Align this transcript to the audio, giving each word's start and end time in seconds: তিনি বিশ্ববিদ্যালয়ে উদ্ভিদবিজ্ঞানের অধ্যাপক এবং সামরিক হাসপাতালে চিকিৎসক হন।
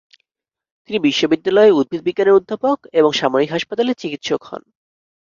তিনি 0.85 0.97
বিশ্ববিদ্যালয়ে 0.99 1.71
উদ্ভিদবিজ্ঞানের 1.71 2.37
অধ্যাপক 2.37 2.77
এবং 2.93 3.09
সামরিক 3.11 3.49
হাসপাতালে 3.51 3.91
চিকিৎসক 3.93 4.41
হন। 4.43 4.63